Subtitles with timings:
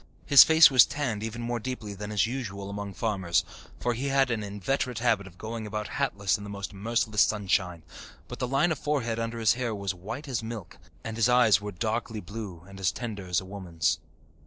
[0.25, 3.45] His face was tanned even more deeply than is usual among farmers,
[3.79, 7.83] for he had an inveterate habit of going about hatless in the most merciless sunshine;
[8.27, 11.61] but the line of forehead under his hair was white as milk, and his eyes
[11.61, 13.99] were darkly blue and as tender as a woman's.